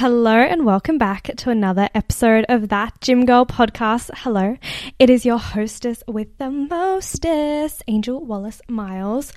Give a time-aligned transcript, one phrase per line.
[0.00, 4.10] Hello and welcome back to another episode of that Gym Girl podcast.
[4.14, 4.56] Hello,
[5.00, 9.32] it is your hostess with the mostest, Angel Wallace Miles.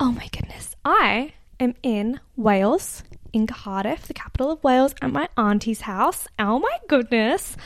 [0.00, 3.02] Oh my goodness, I am in Wales,
[3.34, 6.26] in Cardiff, the capital of Wales, at my auntie's house.
[6.38, 7.58] Oh my goodness,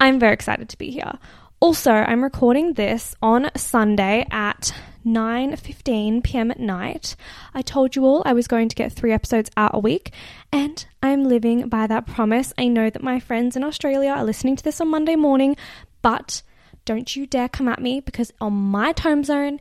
[0.00, 1.18] I'm very excited to be here.
[1.62, 4.74] Also, I'm recording this on Sunday at
[5.06, 6.50] 9:15 p.m.
[6.50, 7.14] at night.
[7.54, 10.12] I told you all I was going to get 3 episodes out a week,
[10.50, 12.52] and I'm living by that promise.
[12.58, 15.56] I know that my friends in Australia are listening to this on Monday morning,
[16.02, 16.42] but
[16.84, 19.60] don't you dare come at me because on my time zone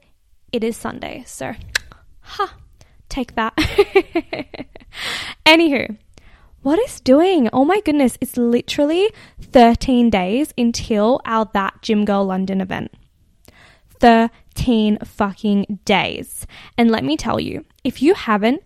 [0.51, 1.23] it is Sunday.
[1.27, 1.53] So,
[2.21, 2.55] ha,
[3.09, 3.55] take that.
[5.45, 5.95] Anywho,
[6.61, 7.49] what is doing?
[7.51, 9.11] Oh my goodness, it's literally
[9.41, 12.91] 13 days until our That Gym Girl London event.
[13.99, 16.45] 13 fucking days.
[16.77, 18.61] And let me tell you, if you haven't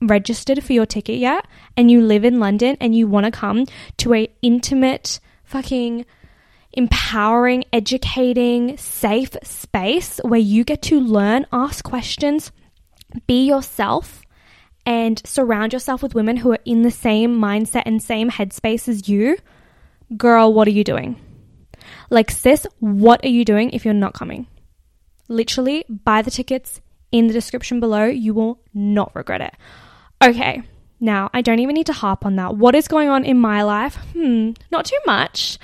[0.00, 3.66] registered for your ticket yet and you live in London and you want to come
[3.98, 6.04] to a intimate fucking
[6.72, 12.50] empowering, educating, safe space where you get to learn, ask questions,
[13.26, 14.21] be yourself
[14.84, 19.08] and surround yourself with women who are in the same mindset and same headspace as
[19.08, 19.36] you,
[20.16, 21.20] girl, what are you doing?
[22.10, 24.46] Like, sis, what are you doing if you're not coming?
[25.28, 28.04] Literally, buy the tickets in the description below.
[28.04, 29.54] You will not regret it.
[30.22, 30.62] Okay,
[31.00, 32.56] now I don't even need to harp on that.
[32.56, 33.96] What is going on in my life?
[34.12, 35.58] Hmm, not too much.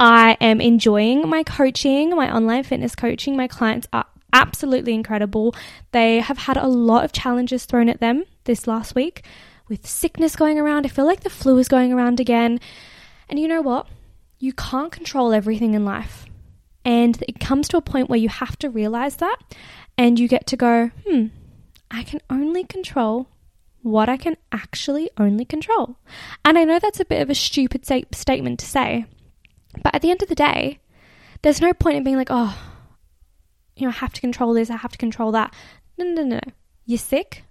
[0.00, 3.36] I am enjoying my coaching, my online fitness coaching.
[3.36, 5.54] My clients are absolutely incredible.
[5.92, 9.24] They have had a lot of challenges thrown at them this last week
[9.68, 10.86] with sickness going around.
[10.86, 12.60] I feel like the flu is going around again.
[13.28, 13.86] And you know what?
[14.38, 16.26] You can't control everything in life.
[16.84, 19.36] And it comes to a point where you have to realize that
[19.96, 21.26] and you get to go, hmm,
[21.90, 23.28] I can only control
[23.82, 25.96] what I can actually only control.
[26.44, 29.06] And I know that's a bit of a stupid statement to say,
[29.82, 30.80] but at the end of the day,
[31.42, 32.56] there's no point in being like, oh,
[33.76, 35.54] you know, I have to control this, I have to control that.
[35.98, 36.40] No, no, no, no.
[36.84, 37.44] You're sick.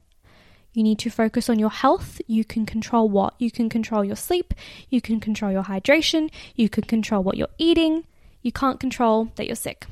[0.74, 2.22] You need to focus on your health.
[2.28, 3.34] You can control what?
[3.40, 4.54] You can control your sleep.
[4.90, 6.32] You can control your hydration.
[6.56, 8.06] You can control what you're eating.
[8.42, 9.86] You can't control that you're sick.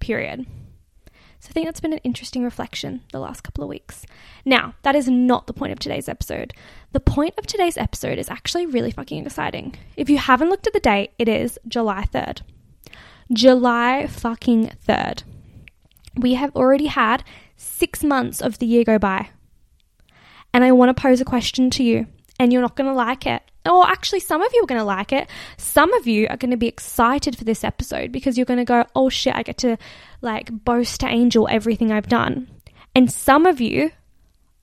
[0.00, 0.46] Period.
[1.40, 4.04] So I think that's been an interesting reflection the last couple of weeks.
[4.44, 6.52] Now, that is not the point of today's episode.
[6.92, 9.76] The point of today's episode is actually really fucking exciting.
[9.96, 12.42] If you haven't looked at the date, it is July 3rd.
[13.32, 15.22] July fucking 3rd.
[16.16, 17.22] We have already had
[17.56, 19.30] six months of the year go by.
[20.58, 22.08] And I want to pose a question to you,
[22.40, 23.44] and you're not going to like it.
[23.64, 25.28] Or actually, some of you are going to like it.
[25.56, 28.64] Some of you are going to be excited for this episode because you're going to
[28.64, 29.78] go, oh shit, I get to
[30.20, 32.50] like boast to Angel everything I've done.
[32.92, 33.92] And some of you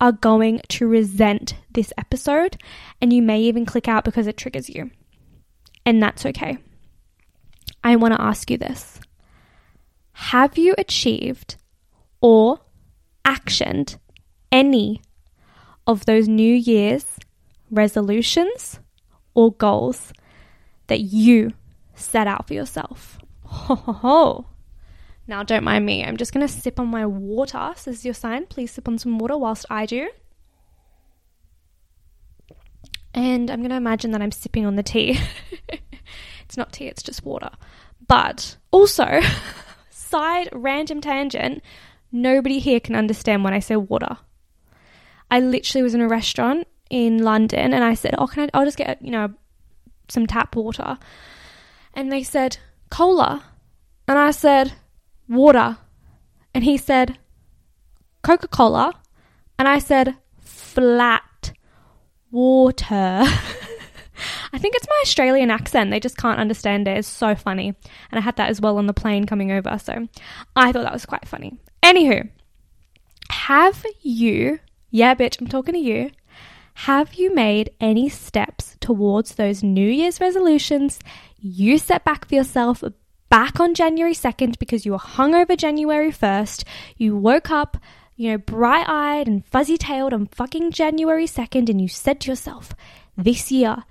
[0.01, 2.61] are going to resent this episode,
[2.99, 4.91] and you may even click out because it triggers you.
[5.85, 6.57] And that's okay.
[7.85, 8.99] I want to ask you this
[10.11, 11.55] Have you achieved
[12.19, 12.59] or
[13.25, 13.97] actioned
[14.51, 14.99] any
[15.87, 17.05] of those New Year's
[17.71, 18.79] resolutions
[19.33, 20.13] or goals
[20.87, 21.51] that you
[21.93, 23.19] set out for yourself.
[23.43, 24.45] Ho, ho, ho.
[25.27, 26.03] Now, don't mind me.
[26.03, 27.71] I'm just going to sip on my water.
[27.73, 28.45] This is your sign.
[28.45, 30.09] Please sip on some water whilst I do.
[33.13, 35.19] And I'm going to imagine that I'm sipping on the tea.
[36.43, 37.49] it's not tea, it's just water.
[38.07, 39.21] But also,
[39.89, 41.63] side random tangent,
[42.11, 44.17] nobody here can understand when I say water.
[45.31, 48.65] I literally was in a restaurant in London and I said, "Oh, can I I'll
[48.65, 49.33] just get, you know,
[50.07, 50.97] some tap water."
[51.93, 52.57] And they said,
[52.89, 53.43] "Cola."
[54.07, 54.73] And I said,
[55.27, 55.77] "Water."
[56.53, 57.17] And he said,
[58.21, 58.93] "Coca-Cola."
[59.57, 61.53] And I said, "Flat
[62.31, 63.23] water."
[64.53, 65.91] I think it's my Australian accent.
[65.91, 66.97] They just can't understand it.
[66.97, 67.75] It's so funny.
[68.11, 69.77] And I had that as well on the plane coming over.
[69.77, 70.07] So
[70.55, 71.57] I thought that was quite funny.
[71.83, 72.29] Anywho,
[73.29, 74.59] have you,
[74.89, 76.11] yeah, bitch, I'm talking to you,
[76.79, 80.99] have you made any steps towards those New Year's resolutions
[81.39, 82.83] you set back for yourself
[83.29, 86.65] back on January 2nd because you were hungover January 1st?
[86.97, 87.77] You woke up,
[88.17, 92.31] you know, bright eyed and fuzzy tailed on fucking January 2nd and you said to
[92.31, 92.73] yourself,
[93.17, 93.85] this year,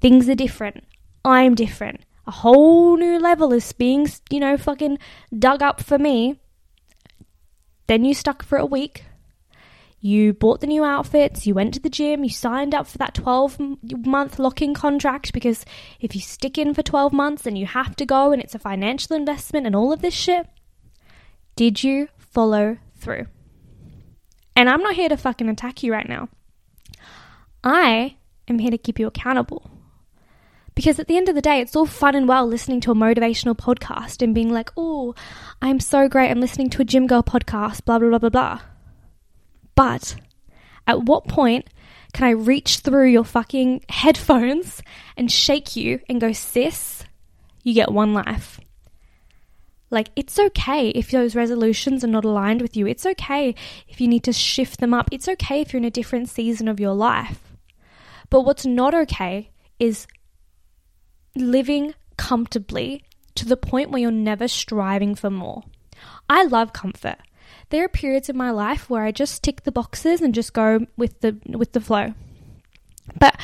[0.00, 0.84] things are different.
[1.24, 2.00] I'm different.
[2.26, 4.98] A whole new level is being, you know, fucking
[5.38, 6.40] dug up for me.
[7.86, 9.04] Then you stuck for a week
[10.00, 13.14] you bought the new outfits, you went to the gym, you signed up for that
[13.14, 13.58] 12
[14.06, 15.64] month lock in contract because
[16.00, 18.58] if you stick in for 12 months, then you have to go and it's a
[18.58, 20.46] financial investment and all of this shit.
[21.54, 23.26] Did you follow through?
[24.56, 26.28] And I'm not here to fucking attack you right now.
[27.62, 28.16] I
[28.48, 29.70] am here to keep you accountable.
[30.74, 32.94] Because at the end of the day, it's all fun and well listening to a
[32.94, 35.14] motivational podcast and being like, oh,
[35.60, 36.30] I'm so great.
[36.30, 38.60] I'm listening to a gym girl podcast, blah, blah, blah, blah, blah.
[39.74, 40.16] But
[40.86, 41.68] at what point
[42.12, 44.82] can I reach through your fucking headphones
[45.16, 47.04] and shake you and go, sis,
[47.62, 48.60] you get one life?
[49.90, 52.86] Like, it's okay if those resolutions are not aligned with you.
[52.86, 53.54] It's okay
[53.88, 55.08] if you need to shift them up.
[55.10, 57.40] It's okay if you're in a different season of your life.
[58.28, 59.50] But what's not okay
[59.80, 60.06] is
[61.34, 65.64] living comfortably to the point where you're never striving for more.
[66.28, 67.18] I love comfort
[67.70, 70.86] there are periods in my life where I just tick the boxes and just go
[70.96, 72.14] with the with the flow.
[73.18, 73.40] But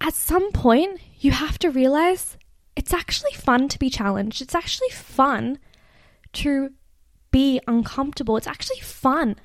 [0.00, 2.36] at some point, you have to realize
[2.76, 4.40] it's actually fun to be challenged.
[4.40, 5.58] It's actually fun
[6.34, 6.70] to
[7.30, 8.36] be uncomfortable.
[8.36, 9.36] It's actually fun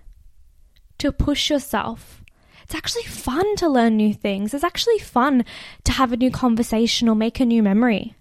[0.99, 2.23] to push yourself.
[2.63, 4.53] It's actually fun to learn new things.
[4.53, 5.45] It's actually fun
[5.85, 8.15] to have a new conversation or make a new memory.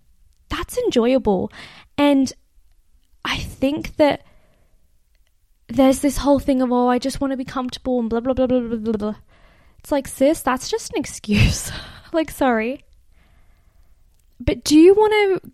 [0.48, 1.52] That's enjoyable.
[1.98, 2.32] And
[3.24, 4.24] I think that
[5.70, 8.34] there's this whole thing of, oh, I just want to be comfortable and blah, blah,
[8.34, 9.14] blah, blah, blah, blah, blah.
[9.78, 11.70] It's like, sis, that's just an excuse.
[12.12, 12.84] like, sorry.
[14.38, 15.50] But do you want to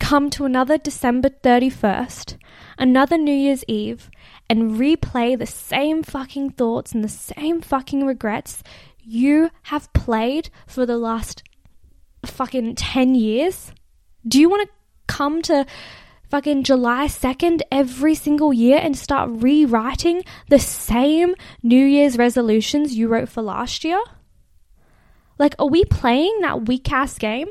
[0.00, 2.36] come to another December 31st,
[2.78, 4.10] another New Year's Eve,
[4.50, 8.62] and replay the same fucking thoughts and the same fucking regrets
[8.98, 11.42] you have played for the last
[12.26, 13.72] fucking 10 years?
[14.26, 14.74] Do you want to
[15.06, 15.66] come to
[16.32, 23.06] fucking July 2nd every single year and start rewriting the same New Year's resolutions you
[23.06, 24.00] wrote for last year?
[25.38, 27.48] Like, are we playing that weak ass game?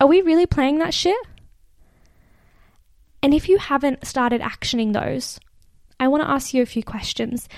[0.00, 1.16] Are we really playing that shit?
[3.20, 5.40] And if you haven't started actioning those,
[5.98, 7.48] I want to ask you a few questions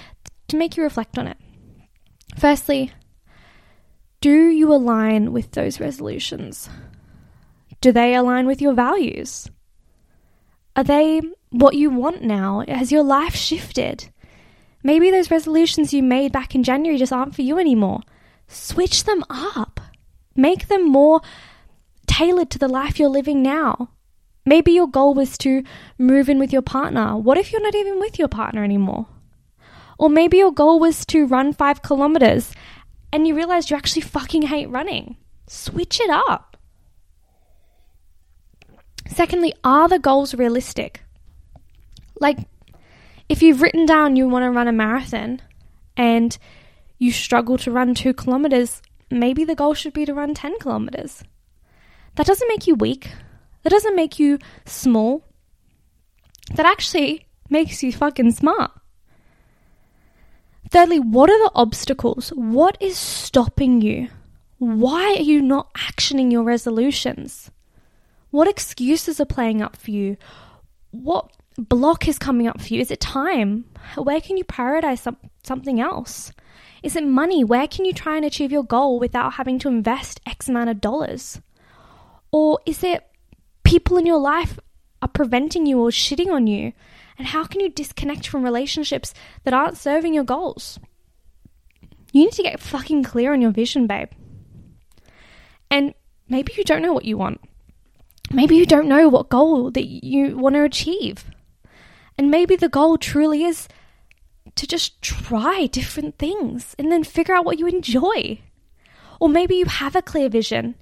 [0.48, 1.36] to make you reflect on it.
[2.38, 2.92] Firstly,
[4.22, 6.70] do you align with those resolutions?
[7.82, 9.50] Do they align with your values?
[10.74, 12.64] Are they what you want now?
[12.66, 14.08] Has your life shifted?
[14.82, 18.00] Maybe those resolutions you made back in January just aren't for you anymore.
[18.48, 19.80] Switch them up.
[20.34, 21.20] Make them more
[22.06, 23.90] tailored to the life you're living now.
[24.44, 25.62] Maybe your goal was to
[25.98, 27.16] move in with your partner.
[27.16, 29.06] What if you're not even with your partner anymore?
[29.98, 32.52] Or maybe your goal was to run five kilometers
[33.12, 35.16] and you realized you actually fucking hate running.
[35.46, 36.51] Switch it up.
[39.12, 41.02] Secondly, are the goals realistic?
[42.18, 42.38] Like,
[43.28, 45.42] if you've written down you want to run a marathon
[45.96, 46.36] and
[46.98, 51.22] you struggle to run two kilometers, maybe the goal should be to run 10 kilometers.
[52.14, 53.10] That doesn't make you weak.
[53.62, 55.24] That doesn't make you small.
[56.54, 58.70] That actually makes you fucking smart.
[60.70, 62.30] Thirdly, what are the obstacles?
[62.30, 64.08] What is stopping you?
[64.58, 67.50] Why are you not actioning your resolutions?
[68.32, 70.16] What excuses are playing up for you?
[70.90, 72.80] What block is coming up for you?
[72.80, 73.66] Is it time?
[73.94, 76.32] Where can you prioritize some, something else?
[76.82, 77.44] Is it money?
[77.44, 80.80] Where can you try and achieve your goal without having to invest X amount of
[80.80, 81.42] dollars?
[82.32, 83.06] Or is it
[83.64, 84.58] people in your life
[85.02, 86.72] are preventing you or shitting on you?
[87.18, 89.12] And how can you disconnect from relationships
[89.44, 90.80] that aren't serving your goals?
[92.12, 94.08] You need to get fucking clear on your vision, babe.
[95.70, 95.92] And
[96.30, 97.42] maybe you don't know what you want.
[98.32, 101.24] Maybe you don't know what goal that you want to achieve.
[102.16, 103.68] And maybe the goal truly is
[104.54, 108.40] to just try different things and then figure out what you enjoy.
[109.20, 110.76] Or maybe you have a clear vision,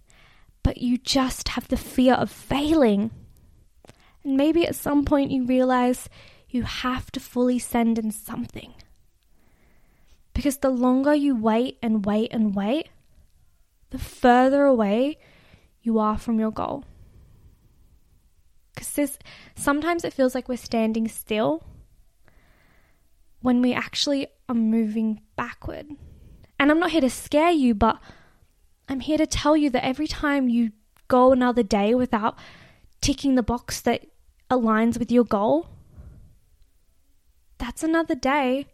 [0.63, 3.11] but you just have the fear of failing.
[4.23, 6.09] And maybe at some point you realize
[6.49, 8.75] you have to fully send in something.
[10.35, 12.91] Because the longer you wait and wait and wait,
[13.91, 15.19] the further away
[15.83, 16.85] you are from your goal.
[18.81, 19.19] Because
[19.55, 21.63] sometimes it feels like we're standing still
[23.43, 25.91] when we actually are moving backward.
[26.59, 28.01] And I'm not here to scare you, but
[28.89, 30.73] I'm here to tell you that every time you
[31.09, 32.39] go another day without
[33.03, 34.07] ticking the box that
[34.51, 35.69] aligns with your goal,
[37.59, 38.67] that's another day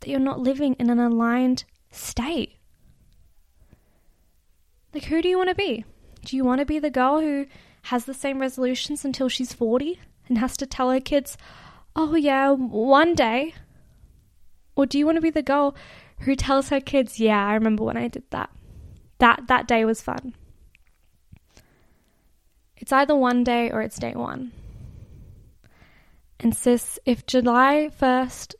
[0.00, 2.58] that you're not living in an aligned state.
[4.92, 5.84] Like, who do you want to be?
[6.24, 7.46] Do you want to be the girl who
[7.82, 11.36] has the same resolutions until she's 40 and has to tell her kids,
[11.96, 13.54] oh, yeah, one day?
[14.76, 15.74] Or do you want to be the girl
[16.20, 18.50] who tells her kids, yeah, I remember when I did that?
[19.18, 20.34] That, that day was fun.
[22.76, 24.52] It's either one day or it's day one.
[26.38, 28.54] And sis, if July 1st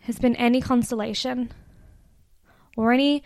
[0.00, 1.52] has been any consolation
[2.76, 3.22] or any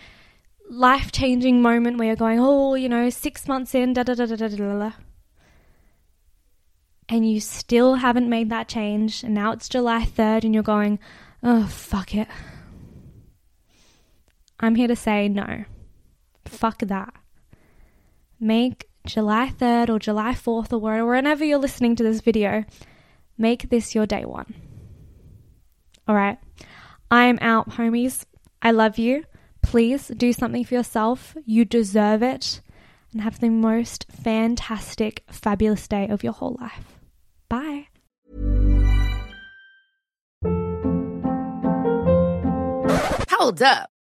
[0.70, 4.26] life changing moment where you're going, oh, you know, six months in, da da da
[4.26, 4.92] da da da
[7.10, 11.00] and you still haven't made that change, and now it's July 3rd, and you're going,
[11.42, 12.28] oh, fuck it.
[14.60, 15.64] I'm here to say no.
[16.44, 17.12] Fuck that.
[18.38, 22.64] Make July 3rd or July 4th or wherever you're listening to this video,
[23.36, 24.54] make this your day one.
[26.06, 26.38] All right.
[27.10, 28.24] I'm out, homies.
[28.62, 29.24] I love you.
[29.70, 31.36] Please do something for yourself.
[31.44, 32.60] You deserve it.
[33.12, 36.98] And have the most fantastic, fabulous day of your whole life.
[37.48, 37.86] Bye.
[43.30, 43.90] Hold up.